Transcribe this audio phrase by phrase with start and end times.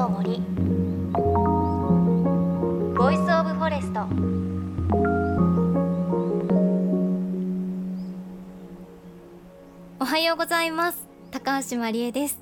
[0.00, 0.40] の森
[2.96, 4.00] Voice of Forest
[10.00, 11.06] おはようございます。
[11.30, 12.38] 高橋真理恵です。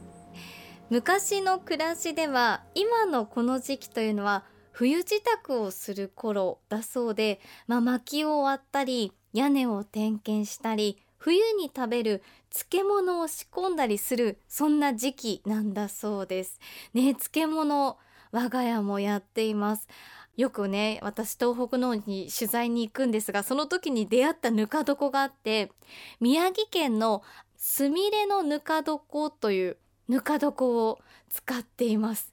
[0.89, 16.59] 昔の暮らしでは今のこの時期というのは冬支度をする頃だそうで、まあ、薪を割ったり屋根を点検したり冬に食べる漬物を仕込んだりするそんな時期なんだそうです。
[16.95, 17.99] ね漬物
[18.31, 19.89] 我が家もやっています。
[20.37, 25.73] よくね私東北の方に取材に行くんですがその時に出会ったぬか床があって
[26.21, 27.23] 宮城県の
[27.57, 29.77] すみれのぬか床という
[30.09, 32.33] ぬか床を使っています。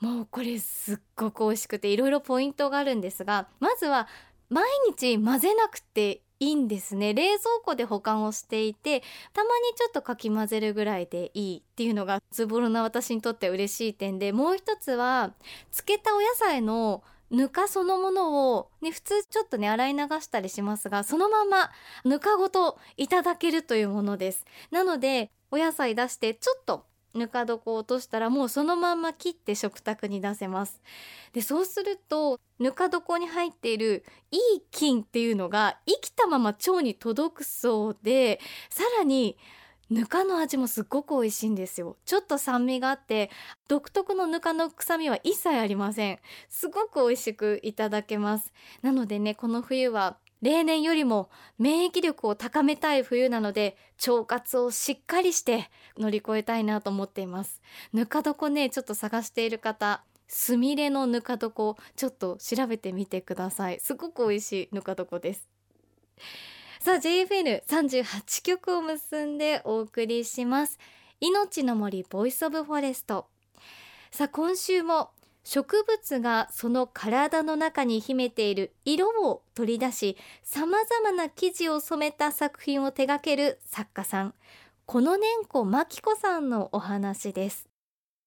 [0.00, 4.06] もうこれすっごく美味しくていろいろポイントがあるんですがまずは
[4.50, 7.14] 毎日混ぜなくていいんですね。
[7.14, 15.32] 冷蔵庫で保管をしていてたまにちょっとかき混ぜるぐらいでいいっていうのがズボロな私にとって嬉しい点でもう一つは
[15.70, 21.70] 漬けたお野菜のぬかそのものを、ね、普通ちょっとね洗い流したりしますがそのまま
[22.04, 24.44] ぬかごといただけるというものです。
[24.70, 26.84] なのでお野菜出してちょっと
[27.16, 30.80] ぬか床を落としたらもうそのまんま切って食卓に出せます。
[31.32, 39.36] でそうするとぬか床に入っているいい菌っていうのが生きたまま腸に届くそうでさらに
[39.88, 41.96] ぬかの味もすっごく美味しいんですよ。
[42.04, 43.30] ちょっと酸味があって
[43.68, 46.18] 独特のぬかの臭みは一切ありません。
[46.48, 48.52] すごく美味しくいただけます。
[48.82, 50.16] なのでねこの冬は
[50.46, 57.60] 例年よりも免疫力を高めたい冬なので腸活をしっかりして乗り越えたいなと思っています。
[57.92, 63.80] ぬか床ねちょっと探している方すみれのぬか床ちょっと調べてみてください。
[63.80, 65.48] すごく美味しいぬか床です。
[66.78, 70.78] さあ JFN38 曲を結んでお送りします。
[71.18, 73.26] 命の森 Voice of Forest。
[74.12, 75.10] さあ今週も
[75.48, 84.34] 植物がその体の中に秘めている色を取り出しさまざまな生地を染めた作品を手掛ける作家さん。
[84.86, 87.68] この年子真紀子さんのお話です。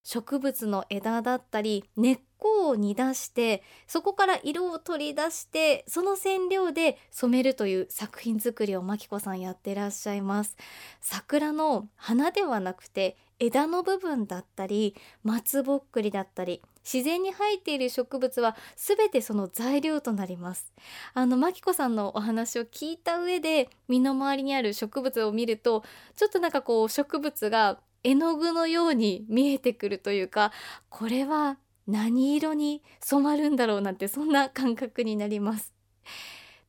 [0.05, 10.55] 植物の枝だったり根っこを煮出してそこから色を取り出してその染料で染めるという作品作りを真紀子さんやってらっしゃいます。
[11.01, 20.73] 桜の花ではなくて枝の部分だったり松ぼっくりだったり自然に生えている植物は全てその材料となります。
[21.13, 25.83] あのマキコさんのお話を聞いた上で身の回りにある植物を見ると
[26.15, 30.51] ちょっとなんかこう植物が絵の具のように見えてくるというか
[30.89, 31.57] これは
[31.87, 35.73] 何色に染まるんだろうなんてそんな感覚になります。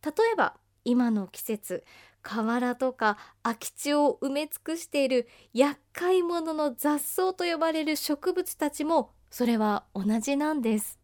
[0.03, 1.84] 例えば今の季節
[2.22, 10.98] 河原とか空き地を埋め尽くしている厄介者の雑草と呼ばれる植物たちもそれは同じなんです。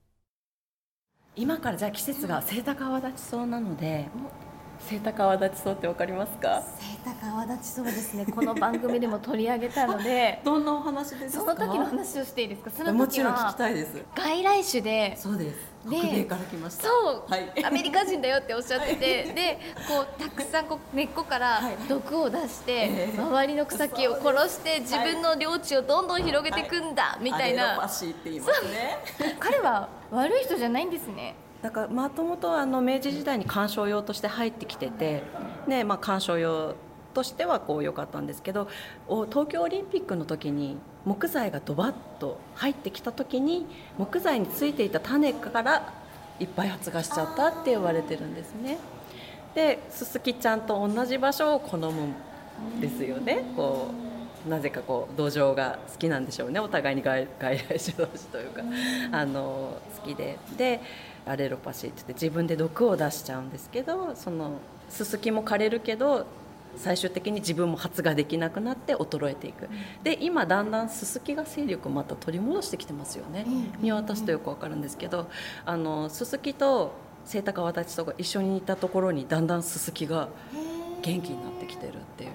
[1.36, 4.08] 今からじゃあ季節がセイタカアワダチソウなので
[4.88, 6.62] セイタカアワダチソウってわかりますか？
[6.78, 8.24] セイタカアワダチソウですね。
[8.24, 10.40] この番組でも取り上げたので。
[10.46, 12.70] どんなお話ですその時の話をしていいですか？
[12.70, 14.04] その時もちろん聞きたいです。
[14.14, 15.16] 外来種で。
[15.16, 15.56] そうです。
[15.88, 16.82] 北米から来ました。
[16.84, 19.58] そう、はい、アメリカ人だよっておっしゃってて、で
[19.88, 27.76] こうたくさんこう根っこから毒を出して、周りの草木を殺して自分の領地をどんどん広げていくんだ、みたいな、
[29.40, 35.22] 彼は悪い人じゃないんですねだからもともとあの明治時代に観賞用として入ってきてて、
[35.66, 36.74] ねまあ、観賞用
[37.14, 38.68] としてはこう良かったんですけど
[39.30, 45.94] 東京オリンピックの時に木材がドバッと入ってきた時に木材についていた種から
[46.38, 48.78] いっぱい発芽しちゃったって言われてるんですね。
[49.54, 53.44] でススキちゃんと同じ場所を好むんですよね。
[53.56, 53.88] こ
[54.46, 58.62] うなぜかこう土壌が好きなんでしょうねお互いに外外来種同士というか
[59.10, 60.80] あの好きでで
[61.26, 64.58] アレロパシーって言って自分で毒を出しちゃうんですけどその
[64.88, 66.26] ススキも枯れるけど
[66.76, 69.68] 最終的に自分も発芽できなくなって衰えていく、
[70.02, 73.46] で今だんだんススキが勢力をまた取り戻してきてますよね、
[73.80, 75.28] 見渡すとよくわかるんですけど
[75.64, 76.92] あのススキと
[77.24, 80.28] セイタカワタチソウが一緒にいたところにだんだんススキが
[81.02, 82.30] 元気になってきてるっていう。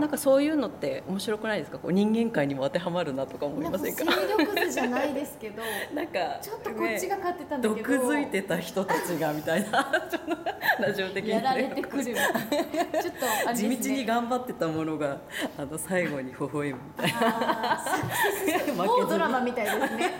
[0.00, 1.78] なんかそういうのって面白くないですか？
[1.78, 4.04] こう人間界にも当てはままるなとか思いませんか？
[4.04, 5.62] 勢力図じゃないですけど
[5.94, 9.92] なんかちょっとこっちが勝ってたんだけど、ね、毒づいてた人たちがみたいな
[10.80, 15.18] ラジオ的に、ね、やられてくるちょっと、ね、地道に頑張ってたものが
[15.58, 17.80] あの最後に微笑むみたいな。
[18.86, 20.10] もうドラマみたいですね。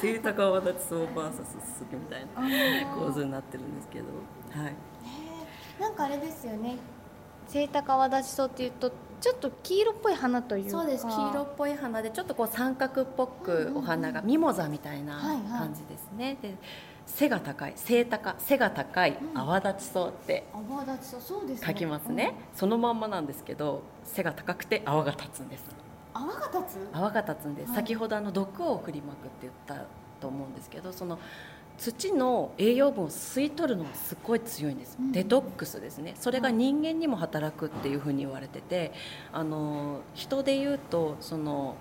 [0.00, 4.06] セイタカワダチソウバーサススキみたいな構図になってるんですけど。
[4.60, 4.74] はい。
[5.80, 6.76] なんかあれですよね
[7.48, 10.70] セイタカアワダチソウっていうとちょっと黄色っぽい花というか。
[10.70, 11.06] そうです。
[11.06, 16.54] 黄色っぽい花でちょっとこう三角っぽくお花がミモザみたいな感じですね、で
[17.06, 17.72] 背が高い。
[17.76, 21.20] 背高背が高い泡立ちそうって泡立ちそう。
[21.20, 25.64] そうです、ね、書きますね、うん、そのまんまなんですけど背が高くて泡が立つんです。
[26.14, 26.88] 泡が立つ？
[26.92, 29.86] 泡が立つんで、はい、先ほどあの毒を振りまくって言った
[30.20, 31.18] と思うんですけどその
[31.82, 36.14] 土の栄養分を吸い取るのがすごい強いんです、うん、デトックスですね。
[36.16, 38.92] それが人間にも働くっていうふうに言われてて
[39.32, 41.74] あの人でいうとその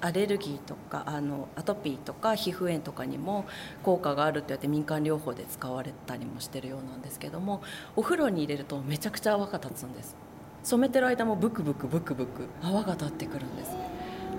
[0.00, 3.44] アレルギーとかあのアトピーとか皮膚炎とかにも
[3.84, 7.62] 効果があるって言って民間療法で使われたりもしてるようなんですけども
[7.94, 10.16] お風呂に入れるとめちゃくちゃ泡が立つんです。
[10.64, 13.76] 染めてる間もブクブクブクブク泡が立ってくるんです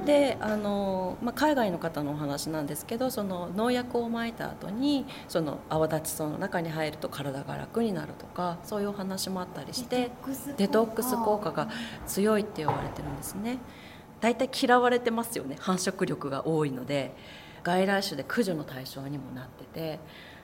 [0.05, 10.11] であの、まあ、海外の方のお話なんですけどその農薬をまいた後にその泡立ち層の中に入ると体が楽になるとかそういうお話もあったりして
[10.57, 11.69] デトックス効果が
[12.07, 13.59] 強いって言われてるんですね。
[14.21, 17.15] 大体嫌われてますよね繁殖力が多いので。
[17.65, 19.99] 外来種で駆除の対象にもなってて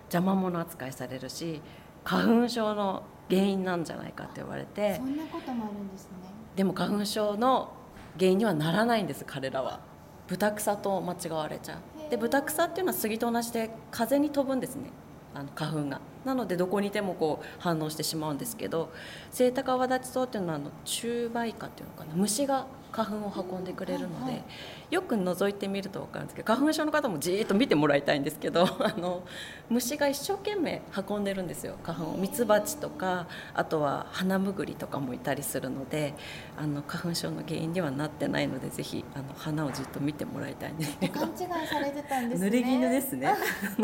[0.06, 1.62] 邪魔者扱いされるし
[2.04, 4.96] 花粉症の原因なんじゃないかって言われて。
[4.96, 6.12] そんなこともあるんですね。
[6.56, 7.72] でも花粉症の
[8.20, 9.80] 原因にはならないんです彼らは。
[10.28, 12.10] 豚草と間違われちゃう。
[12.10, 14.90] で豚草っていうのは杉と同じで風に飛ぶんですね。
[15.34, 16.02] あの花粉が。
[16.26, 18.92] なのでどこにいてもこう反応してしまうんですけど
[19.32, 22.14] セイタカワダチソウっていうのはあの虫媒花っていうのかな。
[22.16, 24.44] 虫が花粉を運んでくれるので、
[24.92, 29.24] よく覗いてみると分かるんですけど花粉症の方もじーっと見てもらいたいんですけど あの
[29.70, 31.78] 虫が一生懸命運んでるんですよ。
[31.84, 32.18] 花粉を。
[32.18, 36.14] ミツバチとかあとはハナムグリとかもいたりするので
[36.58, 41.22] あの花粉症の原因にはなってないのでぜひあの花をじっと見てもらいたいんですけど。
[41.22, 42.50] 勘違いされてたんですね。
[42.50, 43.34] 濡れ衣ですね。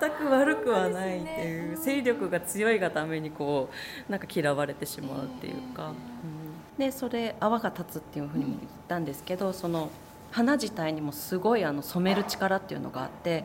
[0.00, 3.70] 全く悪くはないっていう、ね、勢力が強いがためにこ
[4.08, 5.88] うなんか嫌われてしまうっていうか。
[5.88, 6.39] うん
[6.80, 9.90] でそれ泡が立つっていうふうにも言ったんですけどその
[10.30, 13.44] 花自体にもすごいあの染める力っていうのがあって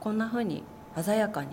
[0.00, 0.62] こんなふうに
[1.02, 1.48] 鮮やかに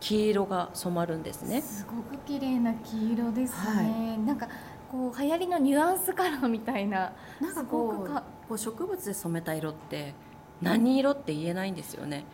[0.00, 1.62] 黄色が染まるんですね。
[1.62, 4.46] すごく綺麗な黄色ですね、はい、なんか
[4.92, 10.14] こう流行りのニュアンスカラーみたいななんかこうかこう植物で染めた色って
[10.60, 12.24] 何色って言えないんですよね、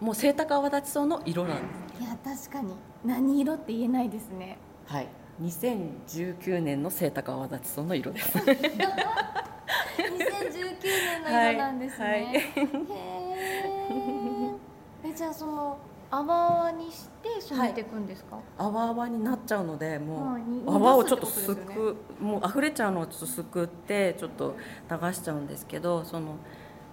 [0.00, 1.62] うん、もうセイタカアワダチソウの色なんで
[1.98, 2.02] す。
[2.02, 4.56] いや確かに何色って言えないですね。
[4.86, 5.08] はい
[5.40, 8.38] 2019年のセイタカアワダチソウの色です。
[8.38, 8.46] 2019
[10.82, 12.42] 年の色なんですね、はいはい、へ
[15.04, 15.78] えじゃあその
[16.10, 20.36] 泡々にして染めていくんですか、はい、泡々になっちゃうのでも
[20.66, 24.56] う泡をちょっとすく、もう溢れちゃうのをちょっとすくってちょっと
[24.90, 26.36] 流しちゃうんですけどその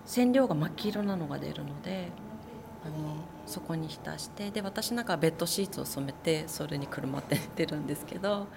[0.05, 2.09] 染料が真っ黄色なのが出るので
[2.85, 3.15] あの
[3.49, 8.47] そこに浸してで私なんかベッドシーツを染めてそれにくるまって寝てるんですけど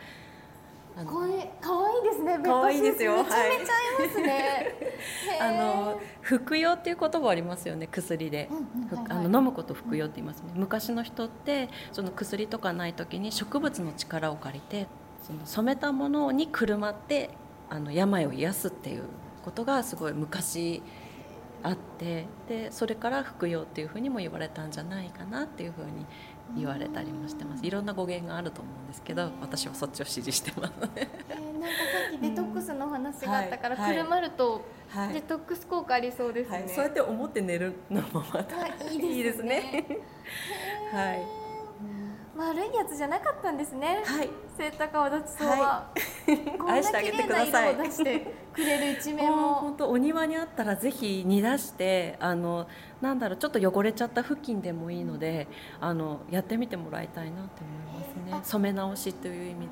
[1.07, 2.39] これ可愛いですね。
[2.45, 3.17] 可愛いですよ。
[3.17, 4.75] めちゃめちゃ合いますね。
[5.41, 7.87] あの服用っていう言葉ありますよね。
[7.87, 8.51] 薬で、
[9.09, 10.53] あの飲むこと服用って言いますね。
[10.55, 14.87] 昔の人ってその薬とかない時に植物の力を借りて
[15.27, 17.31] その染めたものにくるまって
[17.71, 19.05] あの病を癒すっていう
[19.43, 20.83] ことがすごい昔
[21.63, 26.07] あってでそれから服用っていうふうにも言われたんじゃないかなっていうふうに
[26.57, 27.65] 言われたりもしてます。
[27.65, 31.73] いろんな語源があると思うんですけど私はそっちを支持してます、えー、なんかさ
[32.17, 34.63] っきデトックスの話があったから、うんはい、くるまると
[35.13, 39.87] デトックス効果ありそうですね、はい、そうやって思って寝るのもまたいいですね。
[40.93, 41.42] はい
[42.49, 44.03] 悪いやつじゃなかったんですね。
[44.05, 44.31] はい。
[44.57, 45.93] セイタカワダチソウは、は
[46.27, 49.55] い、こんな綺麗な色を出してくれる一面も。
[49.55, 52.67] 本当お庭にあったらぜひ煮出してあの
[53.01, 55.49] なんだろうちょっと汚れちゃった付近でもいいので
[55.81, 58.41] あのやってみてもらいたいなって思いますね。
[58.43, 59.69] 染め直しという意味も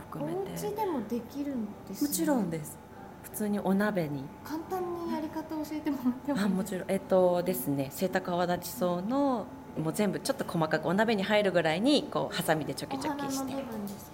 [0.00, 0.38] 含めて。
[0.38, 2.78] お家でもできるんです、ね、もちろんです。
[3.22, 9.46] 普通にお鍋に簡単にやり方教えてもらってもあもちろんえっとですねセイタカワダチソウの
[9.78, 13.54] もう全部ちょっと細かくお鍋に入るぐらいにこうハサミでチョキチョキして。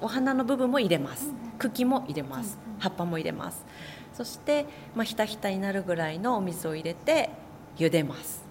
[0.00, 3.64] お花の部分も入れます、茎も入れます、葉っぱも入れます。
[4.12, 7.31] そして、まあ、ひたひたになるぐらいのお水を入れて
[7.76, 8.42] 茹でます。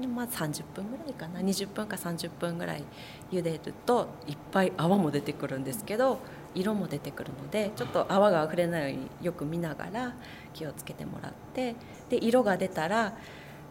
[0.00, 1.40] でまあ30分ぐらいかな。
[1.40, 2.82] 20分か30分ぐらい
[3.30, 6.18] 茹でるといっぱい泡も出てくるんですけど
[6.54, 10.14] 色も出てくるのでちょっと泡があふれないようによく見ながら
[10.54, 11.76] 気をつけてもらって。
[12.08, 13.14] で色が出たら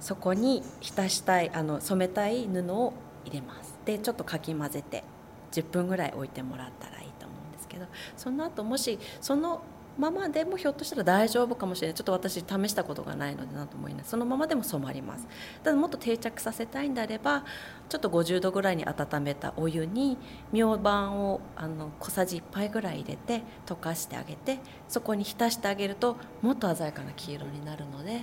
[0.02, 2.94] そこに浸したいあの染めたい布を
[3.24, 3.80] 入れます。
[3.86, 5.04] でちょっとかき混ぜて
[5.52, 7.86] 10分ぐらい置いてもらったらいいと思うんですけど
[8.18, 9.62] その後もしその
[9.98, 11.96] ままでもひょっとしたら大丈夫かもしれない。
[11.96, 14.06] ちょっと私試したことがないので何とも言えない。
[14.08, 15.28] そのままでも染まります。
[15.64, 17.44] ただもっと定着させたいんであれば
[17.90, 20.18] ちょっと50度ぐらいに温めたお湯に
[20.52, 28.22] 明板をあの小さじ1杯ぐらい入れて溶かしてあげてそこに浸してあげるともっと鮮やかな黄色になるので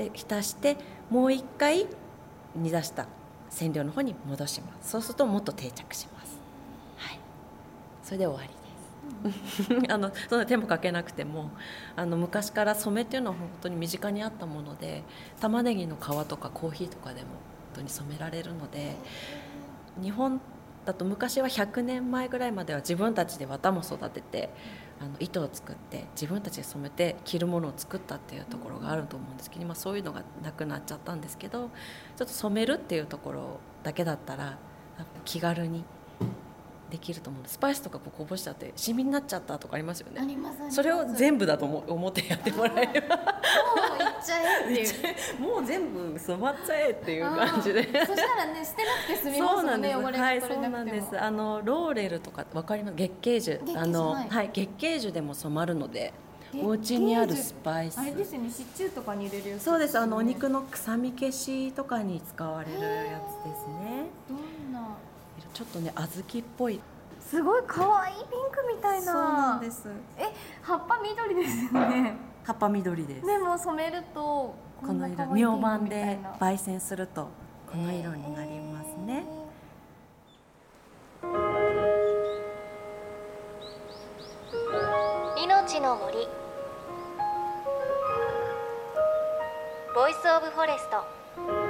[0.00, 0.78] で浸して
[1.10, 1.86] もう一回
[2.56, 3.06] 煮出した
[3.50, 4.90] 染料の方に戻します。
[4.90, 6.38] そうするともっと定着します。
[6.96, 7.18] はい。
[8.02, 8.60] それで終わり
[9.90, 11.50] あのそんな手もかけなくても
[11.96, 15.02] あの昔から染めっていうのは本当に身近にあったもので
[15.40, 17.36] 玉ねぎの皮とかコーヒーとかでも本
[17.74, 18.96] 当に染められるので
[20.00, 20.40] 日本
[20.84, 24.50] だと昔は100年前ぐらいまでは自分たちで綿も育てて
[25.00, 31.70] あの糸を作って自分たちで染めて着るものを作ったっていうところがあると思うんですけど今そういうのがなくなっちゃったんですけど
[32.16, 34.58] ちょっと染めるっていうところだけだったら
[35.24, 35.84] 気軽に
[36.90, 37.52] できると思うんです。
[37.54, 40.20] スパイスとかこうこぼしちゃってシミになっちゃったとかありますよね。
[40.70, 43.16] それを全部だと思思ってやってもらえれば
[44.20, 45.40] っちゃえっていう。
[45.40, 47.82] もう全部染まっちゃえっていう感じで。
[47.82, 51.20] そしたらね捨てなくて済みますもんね汚れはいそうなんです。
[51.20, 52.96] あのローレルとかわかります？
[52.96, 53.60] 月桂樹。
[53.76, 54.50] あのはい。
[54.52, 56.12] 月桂樹でも染まるので
[56.62, 57.98] お家にあるスパイス。
[57.98, 59.98] あれですよねシチューとかに入れるやつそうです。
[59.98, 64.06] あのお肉の臭み消しとかに使われるやつですね。
[64.28, 64.96] どんな？
[65.54, 66.80] ちょっとね小豆っぽい。
[67.20, 69.12] すごい可愛いピンクみたいな。
[69.12, 69.88] そうなんです。
[70.18, 70.24] え
[70.62, 73.26] 葉っぱ緑ですよね葉っぱ緑です。
[73.26, 77.28] でも染めるとこの色明板で焙煎すると
[77.70, 79.24] この色になりますね、
[85.36, 86.28] 命の森。
[89.94, 91.69] Voice of Forest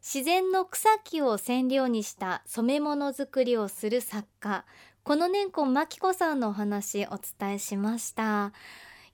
[0.00, 4.64] 自然の草木を染料にした染め物作りをする作家
[5.02, 8.52] この年根真紀子さんのお話お伝えしました。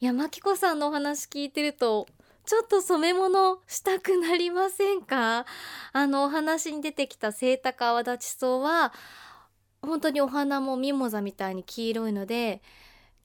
[0.00, 2.06] いや真紀子さんのお話聞いてると
[2.44, 5.46] ちょっと染め物したくなりませんか？
[5.92, 8.92] あのお話に出てきたセイタカアワダチソウは
[9.80, 12.60] 本当にお花もミモザみたいに黄色いので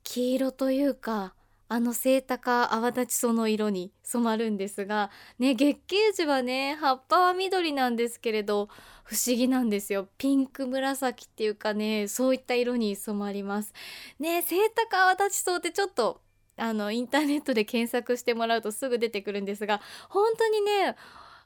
[0.03, 1.33] 黄色というか
[1.71, 8.69] あのセイタカ泡立ちその色に染まるんですがね月桂樹はね葉っぱは緑なんですけれど
[9.03, 10.07] 不思議なんですよ。
[10.17, 13.73] ピンク紫っていうかねそういった色に染まります。
[14.19, 16.21] ねセイタカ泡立ちそうってちょっと
[16.57, 20.95] あのインターネットで検索してもらうとすぐ出てくるんですが本当にね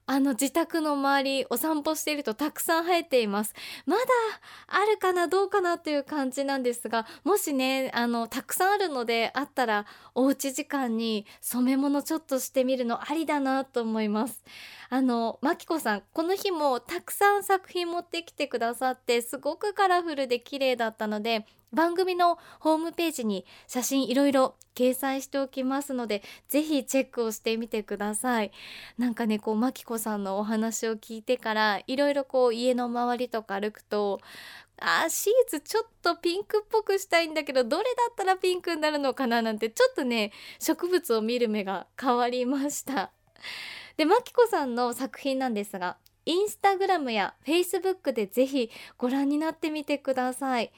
[0.05, 3.53] あの自宅の周りお散歩しているとたくさん生えています。
[3.85, 4.03] まだ
[4.67, 14.43] あるかなどうかなという感じなんですがもしねあのたくさんあるのであったらおうち時間に染め物ちょっとしてみるのありだなと思います。
[14.93, 28.51] あのまきこさんこの日もたくさん作品持ってきてくださってすごくカラフルで綺麗だったので番組のホームページに写真いろいろ掲載しておきますのでぜひチェックをしてみてください。
[28.99, 34.21] なんかねこうまきこさんのお話を聞いてからいろいろこう家の周りとか歩くと
[34.77, 43.11] あーシーツちょっとピンクっぽくしたいんだけどどれだったらピンクになるのかななんてちょっとね植物を見る目が変わりました。
[43.97, 50.71] でまきこさんの作品なんですがインスタグラムやフェイスブックでぜひご覧になってみてください。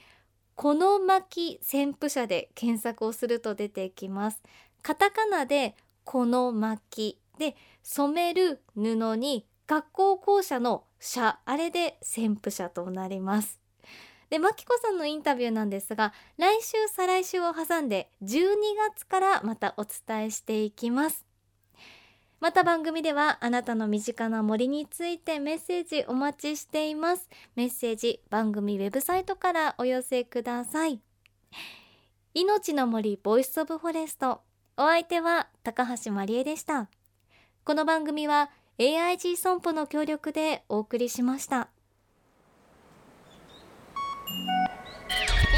[0.56, 4.42] この巻潜伏者で検索をすると出てきます。
[4.82, 13.60] カタカナでこの巻で染める布に学校校舎の社あれで潜伏者となります。
[14.30, 18.56] でマキコさんのインタビューなんですが来週再来週を挟んで12
[18.94, 21.25] 月からまたお伝えしていきます。
[22.38, 27.28] また番組ではあなたの身近な森についてメッセージお待ちしています。
[27.54, 31.00] メッセージ番組ウェブサイトからお寄せください。
[32.34, 34.42] 命の森 Voice of Forest。
[34.76, 36.90] お相手は高橋真理恵でした。
[37.64, 41.70] この番組は AIG 損保の協力でお送りしました。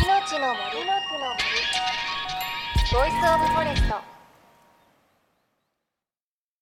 [0.04, 0.86] 命の森。
[0.86, 1.48] の森。
[2.90, 4.17] ボイスオブフォレスト